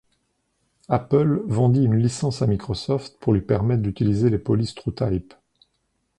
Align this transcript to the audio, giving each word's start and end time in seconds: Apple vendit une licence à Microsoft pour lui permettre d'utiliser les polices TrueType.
Apple 0.89 1.43
vendit 1.45 1.83
une 1.83 1.93
licence 1.95 2.41
à 2.41 2.47
Microsoft 2.47 3.19
pour 3.19 3.33
lui 3.33 3.41
permettre 3.41 3.83
d'utiliser 3.83 4.31
les 4.31 4.39
polices 4.39 4.73
TrueType. 4.73 5.35